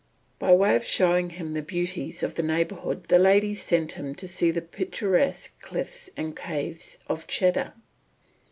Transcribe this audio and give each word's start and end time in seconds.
By 0.39 0.51
way 0.53 0.75
of 0.75 0.83
showing 0.83 1.29
him 1.29 1.53
the 1.53 1.61
beauties 1.61 2.23
of 2.23 2.33
the 2.33 2.41
neighbourhood 2.41 3.03
the 3.03 3.19
ladies 3.19 3.61
sent 3.61 3.91
him 3.91 4.15
to 4.15 4.27
see 4.27 4.49
the 4.49 4.59
picturesque 4.59 5.61
cliffs 5.61 6.09
and 6.17 6.35
caves 6.35 6.97
of 7.05 7.27
Cheddar. 7.27 7.73